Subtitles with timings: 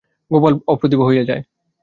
[0.31, 1.43] গোপাল অপ্রতিভ হইয়া যায়।